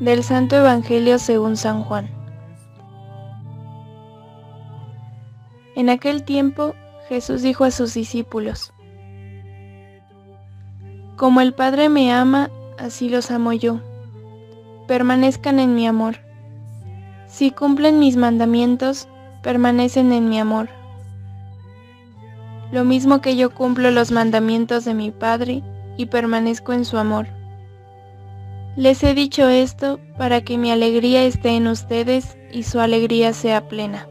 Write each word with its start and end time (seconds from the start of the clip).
Del 0.00 0.22
Santo 0.22 0.56
Evangelio 0.56 1.18
según 1.18 1.56
San 1.56 1.82
Juan. 1.82 2.10
En 5.74 5.88
aquel 5.88 6.22
tiempo 6.22 6.74
Jesús 7.08 7.40
dijo 7.40 7.64
a 7.64 7.70
sus 7.70 7.94
discípulos, 7.94 8.74
Como 11.16 11.40
el 11.40 11.54
Padre 11.54 11.88
me 11.88 12.12
ama, 12.12 12.50
así 12.78 13.08
los 13.08 13.30
amo 13.30 13.54
yo. 13.54 13.80
Permanezcan 14.86 15.58
en 15.60 15.74
mi 15.74 15.86
amor. 15.86 16.16
Si 17.26 17.50
cumplen 17.50 17.98
mis 17.98 18.18
mandamientos, 18.18 19.08
permanecen 19.42 20.12
en 20.12 20.28
mi 20.28 20.38
amor. 20.38 20.68
Lo 22.70 22.84
mismo 22.84 23.22
que 23.22 23.34
yo 23.34 23.48
cumplo 23.54 23.90
los 23.90 24.12
mandamientos 24.12 24.84
de 24.84 24.92
mi 24.92 25.10
Padre 25.10 25.62
y 25.96 26.04
permanezco 26.06 26.74
en 26.74 26.84
su 26.84 26.98
amor. 26.98 27.35
Les 28.76 29.02
he 29.02 29.14
dicho 29.14 29.48
esto 29.48 29.98
para 30.18 30.42
que 30.42 30.58
mi 30.58 30.70
alegría 30.70 31.24
esté 31.24 31.56
en 31.56 31.66
ustedes 31.66 32.36
y 32.52 32.64
su 32.64 32.78
alegría 32.78 33.32
sea 33.32 33.68
plena. 33.68 34.06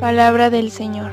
Palabra 0.00 0.50
del 0.50 0.72
Señor. 0.72 1.12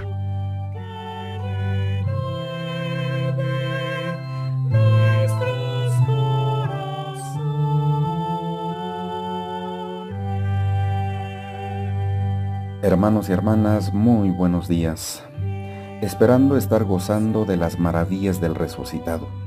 Hermanos 12.82 13.30
y 13.30 13.34
hermanas, 13.34 13.94
muy 13.94 14.32
buenos 14.32 14.68
días. 14.68 15.24
Esperando 16.02 16.58
estar 16.58 16.86
gozando 16.86 17.46
de 17.46 17.58
las 17.58 17.78
maravillas 17.78 18.42
del 18.42 18.56
resucitado. 18.56 19.41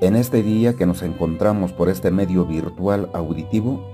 En 0.00 0.14
este 0.14 0.44
día 0.44 0.74
que 0.74 0.86
nos 0.86 1.02
encontramos 1.02 1.72
por 1.72 1.88
este 1.88 2.12
medio 2.12 2.46
virtual 2.46 3.10
auditivo, 3.14 3.84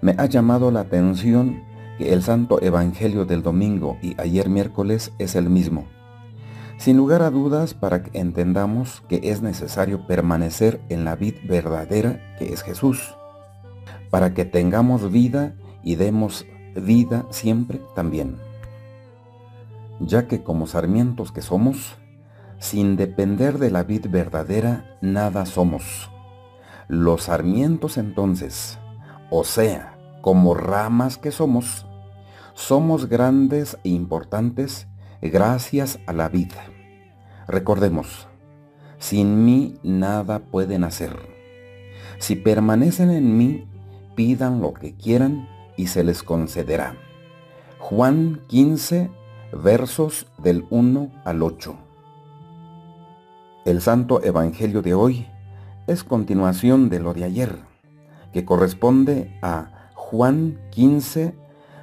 me 0.00 0.14
ha 0.16 0.26
llamado 0.26 0.70
la 0.70 0.80
atención 0.80 1.64
que 1.98 2.12
el 2.12 2.22
Santo 2.22 2.62
Evangelio 2.62 3.24
del 3.24 3.42
domingo 3.42 3.98
y 4.02 4.14
ayer 4.20 4.48
miércoles 4.48 5.12
es 5.18 5.34
el 5.34 5.50
mismo. 5.50 5.86
Sin 6.78 6.96
lugar 6.96 7.22
a 7.22 7.30
dudas 7.30 7.74
para 7.74 8.04
que 8.04 8.20
entendamos 8.20 9.02
que 9.08 9.20
es 9.24 9.42
necesario 9.42 10.06
permanecer 10.06 10.80
en 10.88 11.04
la 11.04 11.16
vid 11.16 11.34
verdadera 11.48 12.36
que 12.38 12.52
es 12.52 12.62
Jesús, 12.62 13.16
para 14.10 14.34
que 14.34 14.44
tengamos 14.44 15.10
vida 15.10 15.56
y 15.82 15.96
demos 15.96 16.46
vida 16.76 17.26
siempre 17.30 17.80
también. 17.96 18.36
Ya 19.98 20.28
que 20.28 20.44
como 20.44 20.68
sarmientos 20.68 21.32
que 21.32 21.42
somos, 21.42 21.96
sin 22.62 22.94
depender 22.94 23.58
de 23.58 23.72
la 23.72 23.82
vid 23.82 24.06
verdadera, 24.08 24.96
nada 25.00 25.46
somos. 25.46 26.12
Los 26.86 27.24
sarmientos 27.24 27.98
entonces, 27.98 28.78
o 29.30 29.42
sea, 29.42 29.98
como 30.20 30.54
ramas 30.54 31.18
que 31.18 31.32
somos, 31.32 31.88
somos 32.54 33.08
grandes 33.08 33.78
e 33.82 33.88
importantes 33.88 34.86
gracias 35.20 35.98
a 36.06 36.12
la 36.12 36.28
vid. 36.28 36.52
Recordemos, 37.48 38.28
sin 38.98 39.44
mí 39.44 39.74
nada 39.82 40.38
pueden 40.38 40.84
hacer. 40.84 41.18
Si 42.18 42.36
permanecen 42.36 43.10
en 43.10 43.36
mí, 43.36 43.68
pidan 44.14 44.60
lo 44.60 44.72
que 44.72 44.94
quieran 44.94 45.48
y 45.76 45.88
se 45.88 46.04
les 46.04 46.22
concederá. 46.22 46.94
Juan 47.80 48.40
15, 48.46 49.10
versos 49.52 50.28
del 50.38 50.64
1 50.70 51.10
al 51.24 51.42
8. 51.42 51.91
El 53.64 53.80
Santo 53.80 54.20
Evangelio 54.24 54.82
de 54.82 54.92
hoy 54.92 55.28
es 55.86 56.02
continuación 56.02 56.88
de 56.88 56.98
lo 56.98 57.14
de 57.14 57.22
ayer, 57.22 57.60
que 58.32 58.44
corresponde 58.44 59.38
a 59.40 59.90
Juan 59.94 60.58
15, 60.72 61.32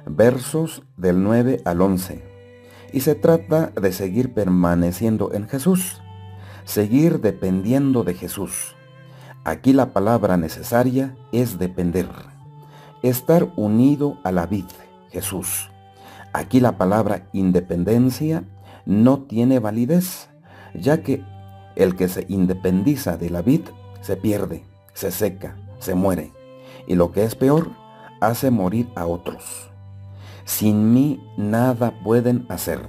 versos 0.04 0.82
del 0.98 1.22
9 1.22 1.62
al 1.64 1.80
11, 1.80 2.22
y 2.92 3.00
se 3.00 3.14
trata 3.14 3.68
de 3.68 3.92
seguir 3.92 4.34
permaneciendo 4.34 5.32
en 5.32 5.48
Jesús, 5.48 6.02
seguir 6.66 7.22
dependiendo 7.22 8.04
de 8.04 8.12
Jesús. 8.12 8.76
Aquí 9.44 9.72
la 9.72 9.94
palabra 9.94 10.36
necesaria 10.36 11.16
es 11.32 11.58
depender, 11.58 12.10
estar 13.02 13.54
unido 13.56 14.18
a 14.22 14.32
la 14.32 14.44
vid, 14.44 14.66
Jesús. 15.10 15.70
Aquí 16.34 16.60
la 16.60 16.76
palabra 16.76 17.26
independencia 17.32 18.44
no 18.84 19.20
tiene 19.20 19.60
validez, 19.60 20.28
ya 20.74 21.02
que 21.02 21.24
el 21.76 21.96
que 21.96 22.08
se 22.08 22.26
independiza 22.28 23.16
de 23.16 23.30
la 23.30 23.42
vid 23.42 23.62
se 24.00 24.16
pierde, 24.16 24.64
se 24.92 25.10
seca, 25.10 25.56
se 25.78 25.94
muere. 25.94 26.32
Y 26.86 26.94
lo 26.94 27.12
que 27.12 27.24
es 27.24 27.34
peor, 27.34 27.70
hace 28.20 28.50
morir 28.50 28.88
a 28.94 29.06
otros. 29.06 29.70
Sin 30.44 30.92
mí 30.92 31.22
nada 31.36 32.00
pueden 32.02 32.46
hacer. 32.48 32.80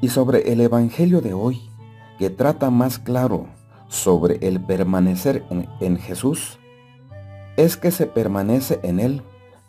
Y 0.00 0.08
sobre 0.08 0.52
el 0.52 0.60
Evangelio 0.60 1.20
de 1.20 1.34
hoy, 1.34 1.70
que 2.18 2.30
trata 2.30 2.70
más 2.70 2.98
claro 2.98 3.46
sobre 3.88 4.46
el 4.46 4.60
permanecer 4.60 5.44
en, 5.50 5.68
en 5.80 5.96
Jesús, 5.98 6.58
es 7.56 7.76
que 7.76 7.90
se 7.90 8.06
permanece 8.06 8.80
en 8.82 9.00
Él 9.00 9.22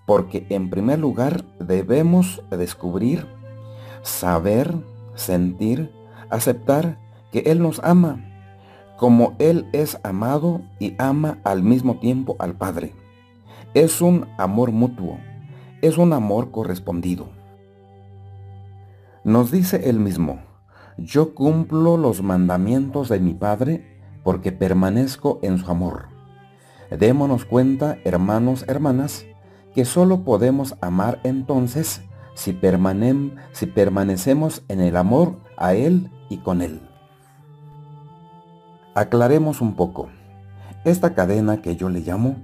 porque 0.08 0.48
en 0.50 0.70
primer 0.70 1.00
lugar 1.00 1.44
debemos 1.60 2.42
descubrir, 2.50 3.28
saber, 4.02 4.74
sentir, 5.16 5.92
aceptar 6.30 6.98
que 7.38 7.52
Él 7.52 7.62
nos 7.62 7.80
ama, 7.84 8.20
como 8.98 9.36
Él 9.38 9.70
es 9.72 10.00
amado 10.02 10.64
y 10.80 10.96
ama 10.98 11.38
al 11.44 11.62
mismo 11.62 12.00
tiempo 12.00 12.36
al 12.40 12.56
Padre. 12.56 12.96
Es 13.76 14.02
un 14.02 14.26
amor 14.40 14.72
mutuo, 14.72 15.20
es 15.84 16.00
un 16.00 16.14
amor 16.14 16.50
correspondido. 16.50 17.30
Nos 19.24 19.52
dice 19.52 19.88
Él 19.88 20.00
mismo, 20.00 20.40
yo 20.98 21.36
cumplo 21.36 21.96
los 21.96 22.24
mandamientos 22.24 23.10
de 23.10 23.20
mi 23.20 23.36
Padre 23.36 23.86
porque 24.24 24.52
permanezco 24.52 25.38
en 25.44 25.60
su 25.60 25.70
amor. 25.70 26.08
Démonos 26.90 27.46
cuenta, 27.46 28.00
hermanos, 28.04 28.66
hermanas, 28.68 29.28
que 29.76 29.86
solo 29.86 30.24
podemos 30.24 30.76
amar 30.82 31.20
entonces 31.24 32.02
si, 32.34 32.58
si 33.52 33.66
permanecemos 33.68 34.64
en 34.70 34.82
el 34.82 34.98
amor 34.98 35.36
a 35.56 35.76
Él 35.76 36.10
y 36.30 36.38
con 36.38 36.64
Él. 36.64 36.87
Aclaremos 38.98 39.62
un 39.62 39.76
poco. 39.76 40.10
Esta 40.84 41.14
cadena 41.14 41.62
que 41.62 41.76
yo 41.76 41.88
le 41.88 42.00
llamo, 42.00 42.38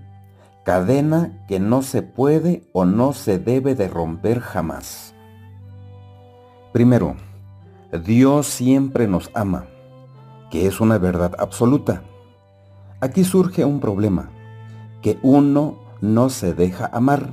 cadena 0.63 1.43
que 1.47 1.59
no 1.59 1.81
se 1.81 2.03
puede 2.03 2.69
o 2.73 2.85
no 2.85 3.13
se 3.13 3.39
debe 3.39 3.73
de 3.73 3.87
romper 3.87 4.39
jamás. 4.39 5.15
Primero, 6.71 7.15
Dios 8.05 8.45
siempre 8.45 9.07
nos 9.07 9.31
ama, 9.33 9.65
que 10.51 10.67
es 10.67 10.79
una 10.79 10.99
verdad 10.99 11.33
absoluta. 11.39 12.03
Aquí 13.01 13.23
surge 13.23 13.65
un 13.65 13.79
problema, 13.79 14.29
que 15.01 15.17
uno 15.23 15.79
no 16.01 16.29
se 16.29 16.53
deja 16.53 16.87
amar. 16.93 17.31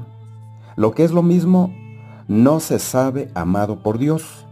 Lo 0.77 0.93
que 0.93 1.05
es 1.05 1.13
lo 1.13 1.23
mismo, 1.23 1.75
no 2.27 2.59
se 2.59 2.79
sabe 2.79 3.31
amado 3.35 3.83
por 3.83 3.99
Dios, 3.99 4.47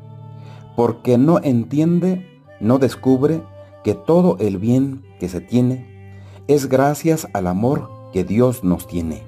porque 0.77 1.17
no 1.17 1.41
entiende, 1.43 2.43
no 2.61 2.79
descubre 2.79 3.43
que 3.89 3.95
todo 3.95 4.37
el 4.39 4.59
bien 4.59 5.03
que 5.19 5.31
se 5.31 5.41
tiene 5.41 6.15
es 6.47 6.69
gracias 6.69 7.27
al 7.33 7.47
amor 7.47 7.89
que 8.13 8.23
Dios 8.23 8.63
nos 8.63 8.87
tiene. 8.87 9.23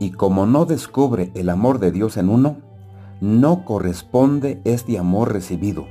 Y 0.00 0.10
como 0.10 0.44
no 0.44 0.64
descubre 0.64 1.30
el 1.36 1.48
amor 1.48 1.78
de 1.78 1.92
Dios 1.92 2.16
en 2.16 2.30
uno, 2.30 2.56
no 3.20 3.64
corresponde 3.64 4.60
este 4.64 4.98
amor 4.98 5.32
recibido. 5.32 5.86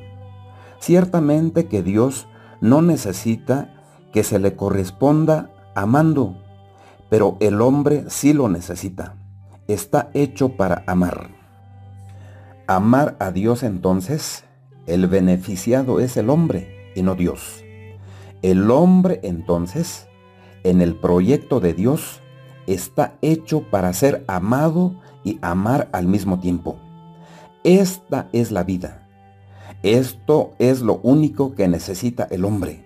Ciertamente 0.80 1.68
que 1.68 1.84
Dios 1.84 2.28
no 2.60 2.82
necesita 2.82 3.82
que 4.12 4.26
se 4.26 4.40
le 4.40 4.58
corresponda 4.58 5.50
amando, 5.74 6.36
pero 7.10 7.38
el 7.40 7.62
hombre 7.62 8.04
sí 8.10 8.34
lo 8.34 8.50
necesita. 8.50 9.16
Está 9.70 10.10
hecho 10.14 10.58
para 10.58 10.84
amar. 10.86 11.30
Amar 12.68 13.16
a 13.22 13.32
Dios 13.32 13.64
entonces, 13.64 14.44
el 14.86 15.08
beneficiado 15.08 16.02
es 16.02 16.18
el 16.18 16.30
hombre 16.30 16.77
y 16.98 17.04
no 17.04 17.16
Dios. 17.16 17.64
El 18.42 18.72
hombre 18.72 19.20
entonces, 19.24 20.08
en 20.64 20.82
el 20.82 20.96
proyecto 20.96 21.60
de 21.60 21.74
Dios, 21.74 22.22
está 22.66 23.18
hecho 23.22 23.62
para 23.62 23.94
ser 23.94 24.26
amado 24.28 24.96
y 25.24 25.38
amar 25.42 25.90
al 25.92 26.08
mismo 26.08 26.40
tiempo. 26.40 26.78
Esta 27.64 28.30
es 28.34 28.52
la 28.52 28.64
vida. 28.64 29.08
Esto 29.84 30.54
es 30.58 30.82
lo 30.82 31.00
único 31.04 31.54
que 31.54 31.68
necesita 31.68 32.28
el 32.32 32.46
hombre, 32.46 32.84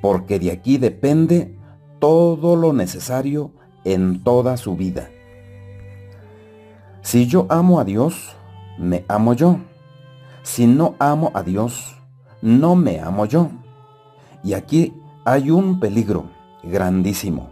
porque 0.00 0.38
de 0.38 0.52
aquí 0.52 0.78
depende 0.78 1.58
todo 1.98 2.54
lo 2.54 2.72
necesario 2.72 3.50
en 3.84 4.22
toda 4.22 4.56
su 4.56 4.76
vida. 4.76 5.10
Si 7.02 7.26
yo 7.26 7.46
amo 7.50 7.80
a 7.80 7.84
Dios, 7.84 8.36
me 8.78 9.04
amo 9.08 9.34
yo. 9.34 9.58
Si 10.42 10.66
no 10.66 10.94
amo 10.98 11.32
a 11.34 11.42
Dios, 11.42 11.96
no 12.44 12.76
me 12.76 13.00
amo 13.00 13.24
yo. 13.24 13.48
Y 14.42 14.52
aquí 14.52 14.92
hay 15.24 15.50
un 15.50 15.80
peligro 15.80 16.26
grandísimo 16.62 17.48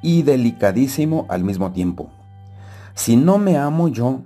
y 0.00 0.22
delicadísimo 0.22 1.26
al 1.28 1.44
mismo 1.44 1.72
tiempo. 1.72 2.08
Si 2.94 3.16
no 3.16 3.36
me 3.36 3.58
amo 3.58 3.88
yo, 3.88 4.22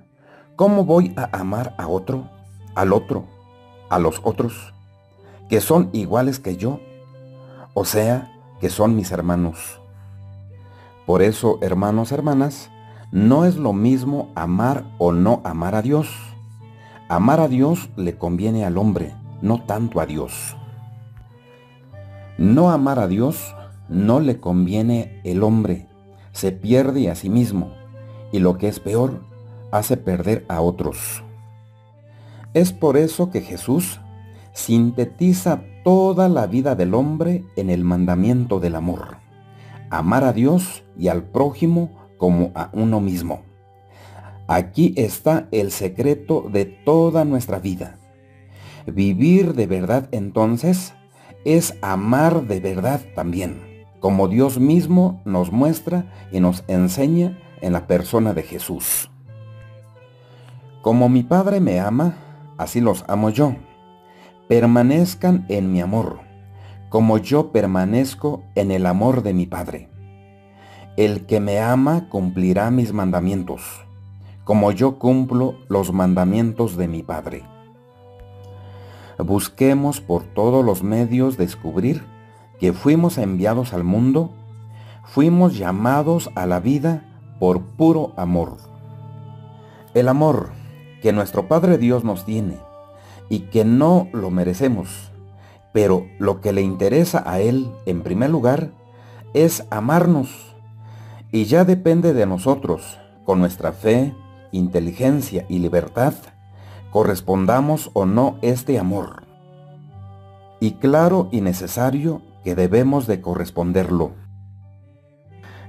¿cómo 0.54 0.84
voy 0.84 1.12
a 1.16 1.36
amar 1.36 1.74
a 1.78 1.88
otro, 1.88 2.30
al 2.76 2.92
otro, 2.92 3.24
a 3.90 3.98
los 3.98 4.20
otros, 4.22 4.72
que 5.48 5.60
son 5.60 5.90
iguales 5.92 6.38
que 6.38 6.56
yo? 6.56 6.78
O 7.74 7.84
sea, 7.84 8.32
que 8.60 8.70
son 8.70 8.94
mis 8.94 9.10
hermanos. 9.10 9.80
Por 11.06 11.22
eso, 11.22 11.58
hermanos, 11.60 12.12
hermanas, 12.12 12.70
no 13.10 13.46
es 13.46 13.56
lo 13.56 13.72
mismo 13.72 14.30
amar 14.36 14.84
o 14.98 15.10
no 15.10 15.40
amar 15.42 15.74
a 15.74 15.82
Dios. 15.82 16.08
Amar 17.08 17.40
a 17.40 17.48
Dios 17.48 17.90
le 17.96 18.16
conviene 18.16 18.64
al 18.64 18.78
hombre, 18.78 19.12
no 19.44 19.62
tanto 19.62 20.00
a 20.00 20.06
Dios. 20.06 20.56
No 22.38 22.70
amar 22.70 22.98
a 22.98 23.06
Dios 23.06 23.54
no 23.90 24.18
le 24.18 24.40
conviene 24.40 25.20
el 25.22 25.42
hombre, 25.42 25.86
se 26.32 26.50
pierde 26.50 27.10
a 27.10 27.14
sí 27.14 27.28
mismo 27.28 27.70
y 28.32 28.38
lo 28.38 28.56
que 28.56 28.68
es 28.68 28.80
peor, 28.80 29.22
hace 29.70 29.98
perder 29.98 30.46
a 30.48 30.62
otros. 30.62 31.22
Es 32.54 32.72
por 32.72 32.96
eso 32.96 33.30
que 33.30 33.42
Jesús 33.42 34.00
sintetiza 34.54 35.62
toda 35.84 36.28
la 36.30 36.46
vida 36.46 36.74
del 36.74 36.94
hombre 36.94 37.44
en 37.56 37.68
el 37.68 37.84
mandamiento 37.84 38.60
del 38.60 38.74
amor. 38.74 39.18
Amar 39.90 40.24
a 40.24 40.32
Dios 40.32 40.84
y 40.96 41.08
al 41.08 41.22
prójimo 41.22 41.90
como 42.16 42.50
a 42.54 42.70
uno 42.72 43.00
mismo. 43.00 43.42
Aquí 44.48 44.94
está 44.96 45.48
el 45.52 45.70
secreto 45.70 46.48
de 46.50 46.64
toda 46.64 47.24
nuestra 47.26 47.58
vida. 47.58 47.98
Vivir 48.86 49.54
de 49.54 49.66
verdad 49.66 50.08
entonces 50.12 50.94
es 51.44 51.76
amar 51.80 52.46
de 52.46 52.60
verdad 52.60 53.00
también, 53.14 53.86
como 54.00 54.28
Dios 54.28 54.58
mismo 54.58 55.22
nos 55.24 55.52
muestra 55.52 56.04
y 56.32 56.40
nos 56.40 56.64
enseña 56.68 57.38
en 57.62 57.72
la 57.72 57.86
persona 57.86 58.34
de 58.34 58.42
Jesús. 58.42 59.10
Como 60.82 61.08
mi 61.08 61.22
Padre 61.22 61.60
me 61.60 61.80
ama, 61.80 62.14
así 62.58 62.82
los 62.82 63.04
amo 63.08 63.30
yo. 63.30 63.56
Permanezcan 64.48 65.46
en 65.48 65.72
mi 65.72 65.80
amor, 65.80 66.20
como 66.90 67.16
yo 67.16 67.52
permanezco 67.52 68.42
en 68.54 68.70
el 68.70 68.84
amor 68.84 69.22
de 69.22 69.32
mi 69.32 69.46
Padre. 69.46 69.88
El 70.98 71.24
que 71.24 71.40
me 71.40 71.58
ama 71.58 72.10
cumplirá 72.10 72.70
mis 72.70 72.92
mandamientos, 72.92 73.62
como 74.44 74.72
yo 74.72 74.98
cumplo 74.98 75.54
los 75.68 75.90
mandamientos 75.90 76.76
de 76.76 76.86
mi 76.86 77.02
Padre. 77.02 77.53
Busquemos 79.18 80.00
por 80.00 80.24
todos 80.24 80.64
los 80.64 80.82
medios 80.82 81.36
descubrir 81.36 82.04
que 82.58 82.72
fuimos 82.72 83.18
enviados 83.18 83.72
al 83.72 83.84
mundo, 83.84 84.32
fuimos 85.04 85.56
llamados 85.56 86.30
a 86.34 86.46
la 86.46 86.60
vida 86.60 87.04
por 87.38 87.62
puro 87.62 88.12
amor. 88.16 88.56
El 89.92 90.08
amor 90.08 90.50
que 91.02 91.12
nuestro 91.12 91.46
Padre 91.46 91.78
Dios 91.78 92.04
nos 92.04 92.24
tiene 92.24 92.58
y 93.28 93.40
que 93.40 93.64
no 93.64 94.08
lo 94.12 94.30
merecemos, 94.30 95.12
pero 95.72 96.06
lo 96.18 96.40
que 96.40 96.52
le 96.52 96.62
interesa 96.62 97.22
a 97.26 97.40
Él 97.40 97.70
en 97.86 98.02
primer 98.02 98.30
lugar 98.30 98.72
es 99.34 99.66
amarnos 99.70 100.54
y 101.30 101.44
ya 101.44 101.64
depende 101.64 102.14
de 102.14 102.26
nosotros, 102.26 102.98
con 103.24 103.40
nuestra 103.40 103.72
fe, 103.72 104.14
inteligencia 104.52 105.44
y 105.48 105.58
libertad, 105.58 106.14
correspondamos 106.94 107.90
o 107.92 108.06
no 108.06 108.38
este 108.40 108.78
amor. 108.78 109.24
Y 110.60 110.74
claro 110.74 111.28
y 111.32 111.40
necesario 111.40 112.22
que 112.44 112.54
debemos 112.54 113.08
de 113.08 113.20
corresponderlo, 113.20 114.12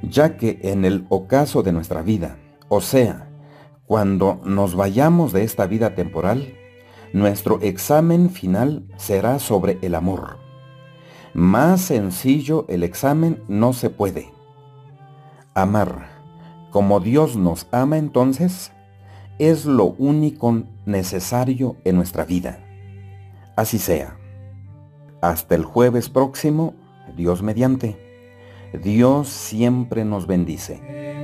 ya 0.03 0.37
que 0.37 0.59
en 0.61 0.85
el 0.85 1.07
ocaso 1.09 1.63
de 1.63 1.71
nuestra 1.71 2.03
vida, 2.03 2.37
o 2.69 2.79
sea, 2.79 3.27
cuando 3.87 4.39
nos 4.45 4.75
vayamos 4.75 5.33
de 5.33 5.43
esta 5.43 5.65
vida 5.65 5.95
temporal, 5.95 6.53
nuestro 7.11 7.59
examen 7.63 8.29
final 8.29 8.85
será 8.95 9.39
sobre 9.39 9.79
el 9.81 9.95
amor. 9.95 10.37
Más 11.33 11.81
sencillo 11.81 12.67
el 12.69 12.83
examen 12.83 13.41
no 13.47 13.73
se 13.73 13.89
puede. 13.89 14.31
Amar 15.55 16.07
como 16.69 16.99
Dios 16.99 17.35
nos 17.35 17.67
ama 17.71 17.97
entonces 17.97 18.74
es 19.39 19.65
lo 19.65 19.85
único 19.97 20.63
necesario 20.85 21.75
en 21.83 21.95
nuestra 21.95 22.25
vida. 22.25 22.59
Así 23.55 23.79
sea. 23.79 24.17
Hasta 25.21 25.55
el 25.55 25.63
jueves 25.63 26.09
próximo, 26.09 26.73
Dios 27.15 27.41
mediante. 27.41 27.97
Dios 28.83 29.29
siempre 29.29 30.05
nos 30.05 30.27
bendice. 30.27 31.14